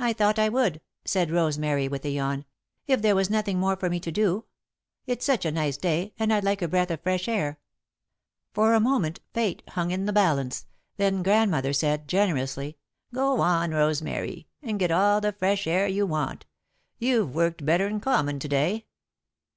[0.00, 2.44] "I thought I would," said Rosemary, with a yawn,
[2.88, 4.46] "if there was nothing more for me to do.
[5.06, 7.60] It's such a nice day, and I'd like a breath of fresh air."
[8.52, 10.66] For a moment, Fate hung in the balance,
[10.96, 12.78] then Grandmother said, generously:
[13.14, 16.44] "Go on, Rosemary, and get all the fresh air you want.
[16.98, 18.86] You've worked better'n common to day."